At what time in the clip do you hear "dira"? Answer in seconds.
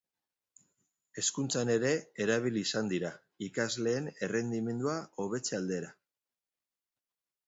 2.93-3.11